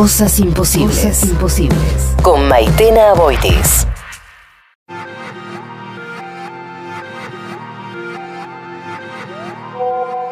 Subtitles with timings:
[0.00, 1.24] Cosas imposibles.
[1.24, 2.14] imposibles.
[2.22, 3.89] Con Maitena Boitis.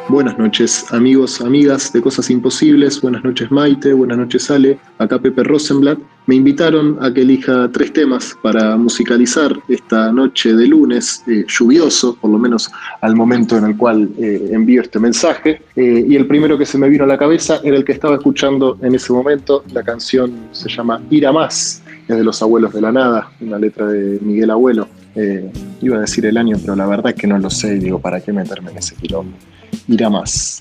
[0.09, 2.99] Buenas noches, amigos, amigas de Cosas Imposibles.
[3.03, 3.93] Buenas noches, Maite.
[3.93, 4.79] Buenas noches, Ale.
[4.97, 5.99] Acá Pepe Rosenblatt.
[6.25, 12.17] Me invitaron a que elija tres temas para musicalizar esta noche de lunes, eh, lluvioso,
[12.17, 12.71] por lo menos
[13.03, 15.61] al momento en el cual eh, envío este mensaje.
[15.77, 18.15] Eh, y el primero que se me vino a la cabeza era el que estaba
[18.15, 19.63] escuchando en ese momento.
[19.75, 23.59] La canción se llama Ir a Más, es de Los Abuelos de la Nada, una
[23.59, 24.89] letra de Miguel Abuelo.
[25.83, 27.99] iba a decir el año, pero la verdad es que no lo sé y digo,
[27.99, 29.37] ¿para qué meterme en ese quilombo?
[29.89, 30.61] diria mais.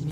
[0.00, 0.11] me.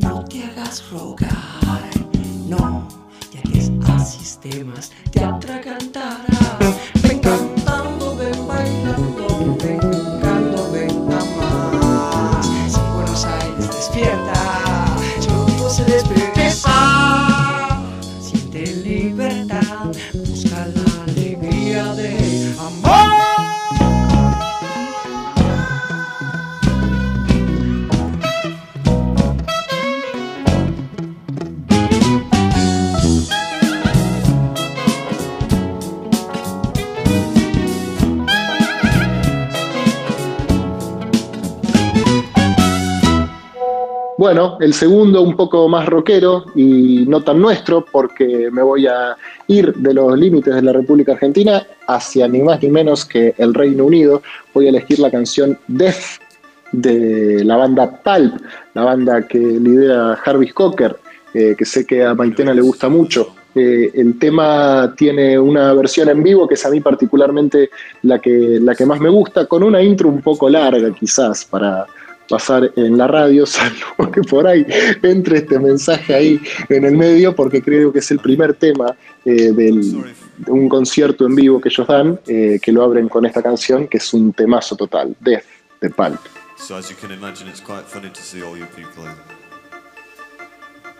[0.00, 1.90] no te hagas rogar,
[2.48, 2.88] no,
[3.32, 6.93] ya que así temas te atragantarás.
[44.60, 49.16] El segundo un poco más rockero y no tan nuestro, porque me voy a
[49.48, 53.54] ir de los límites de la República Argentina hacia ni más ni menos que el
[53.54, 54.22] Reino Unido.
[54.52, 56.20] Voy a elegir la canción Death
[56.72, 58.34] de la banda Pulp,
[58.74, 60.96] la banda que lidera Jarvis Cocker,
[61.32, 63.34] eh, que sé que a Maitena le gusta mucho.
[63.54, 67.70] Eh, el tema tiene una versión en vivo que es a mí particularmente
[68.02, 71.86] la que, la que más me gusta, con una intro un poco larga quizás para
[72.28, 74.66] pasar en la radio, salvo que por ahí
[75.02, 79.52] entre este mensaje ahí en el medio, porque creo que es el primer tema eh,
[79.52, 80.04] de
[80.46, 83.98] un concierto en vivo que ellos dan, eh, que lo abren con esta canción, que
[83.98, 85.44] es un temazo total, Death,
[85.80, 86.20] de Pulp.
[86.56, 89.04] So as you can imagine, it's quite funny to see all you people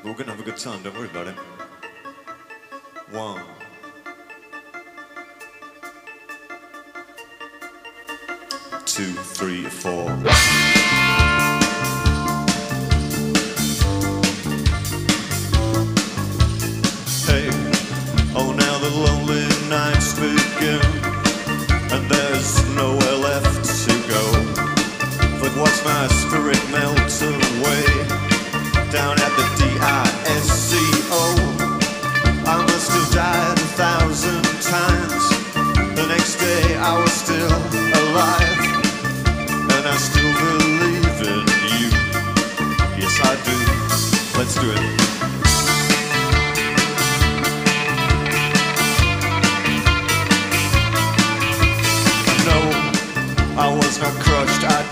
[0.04, 1.34] we're gonna have a good time, don't worry about it.
[3.10, 3.42] One.
[8.84, 10.93] Two, three, four.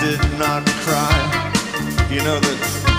[0.02, 2.08] did not cry.
[2.10, 2.91] You know that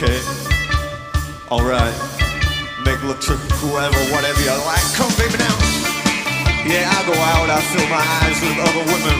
[0.00, 0.20] okay?
[1.50, 1.92] Alright.
[2.84, 4.80] Make look trick, whoever, whatever you like.
[4.96, 5.56] Come, baby, now.
[6.64, 9.18] Yeah, I go out, I fill my eyes with other women.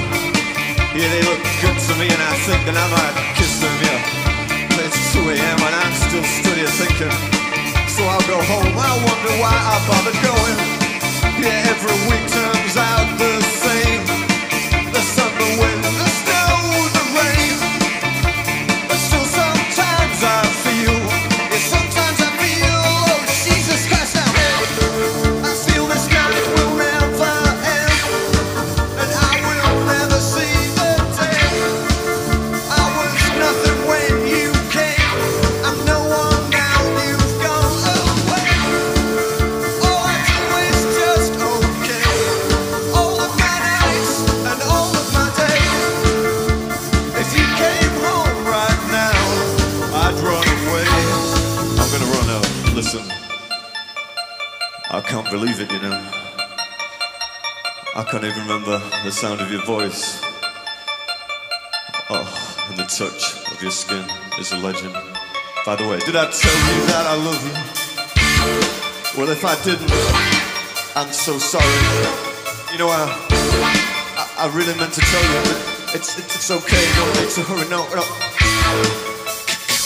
[0.96, 4.80] Yeah, they look good to me, and I think that I might kiss them, yeah.
[4.80, 7.12] It's 2 a.m., and I'm still stood here thinking.
[7.92, 10.56] So I'll go home, I wonder why I bothered going.
[11.44, 14.00] Yeah, every week turns out the same.
[14.92, 15.44] The summer
[15.84, 15.89] the
[59.20, 60.18] sound of your voice.
[62.08, 62.24] Oh,
[62.70, 64.02] and the touch of your skin
[64.38, 64.94] is a legend.
[65.66, 67.52] By the way, did I tell you that I love you?
[69.20, 69.92] Well, if I didn't,
[70.96, 71.68] I'm so sorry.
[72.72, 73.12] You know, I,
[74.16, 75.58] I, I really meant to tell you, but
[76.00, 78.00] it's, it's, it's okay, don't need to hurry, no, no.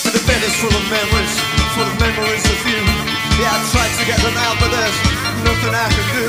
[0.06, 1.34] But the bed is full of memories,
[1.74, 3.13] full of memories of you.
[3.34, 4.98] Yeah, I tried to get them out, but there's
[5.42, 6.26] nothing I can do.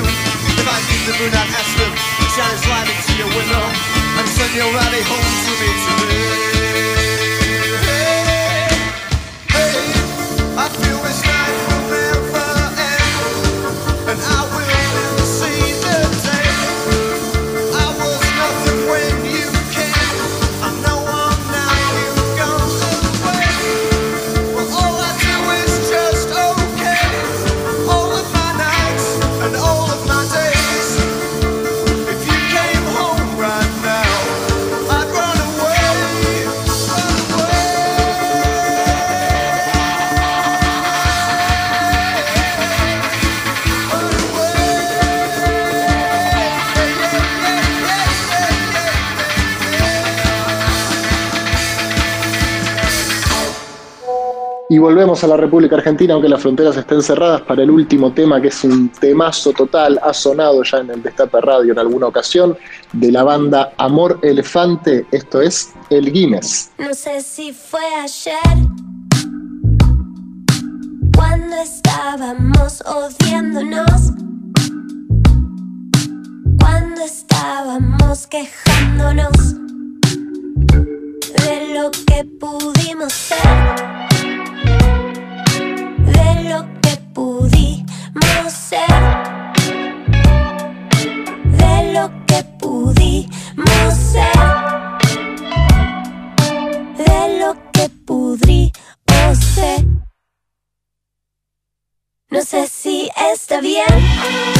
[0.58, 3.64] If I need the moon, I'd ask them shine its light into your window
[4.18, 6.55] and send your rally home to me today.
[54.76, 58.42] Y volvemos a la República Argentina, aunque las fronteras estén cerradas, para el último tema,
[58.42, 62.58] que es un temazo total, ha sonado ya en el Destape Radio en alguna ocasión,
[62.92, 66.72] de la banda Amor Elefante, esto es El Guinness.
[66.76, 68.36] No sé si fue ayer,
[71.16, 74.12] cuando estábamos odiándonos,
[76.60, 79.54] cuando estábamos quejándonos
[81.32, 83.95] de lo que pudimos ser
[91.44, 94.30] de lo que pudimos ser,
[96.96, 99.84] de lo que pudrimos ser.
[102.30, 104.55] No sé si está bien.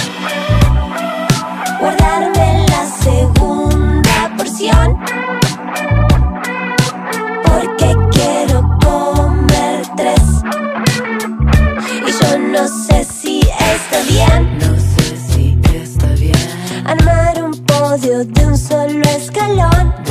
[19.26, 20.05] раскален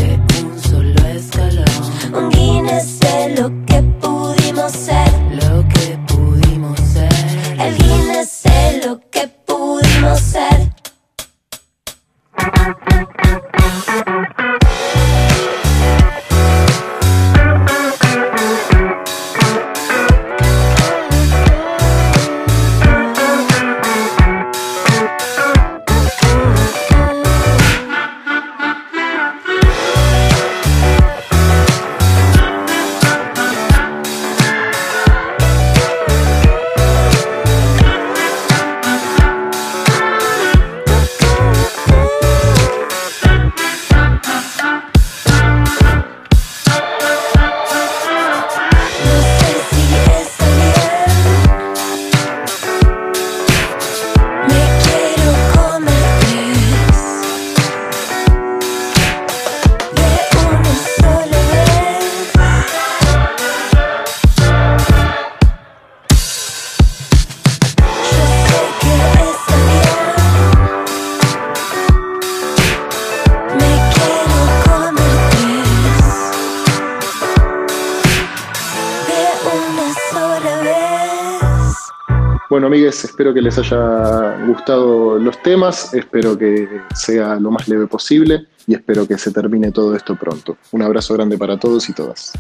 [82.55, 87.85] Bueno, amigues, espero que les haya gustado los temas, espero que sea lo más leve
[87.85, 90.55] posible y espero que se termine todo esto pronto.
[90.71, 92.31] Un abrazo grande para todos y todas.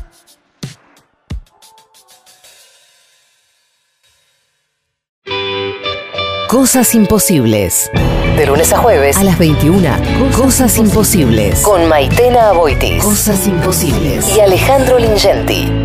[6.47, 7.91] Cosas imposibles.
[8.37, 9.89] De lunes a jueves a las 21.
[10.33, 11.59] Cosas, imposibles.
[11.59, 13.03] Con Maitena Aboitis.
[13.03, 14.33] Cosas imposibles.
[14.33, 15.84] Y Alejandro Lingenti.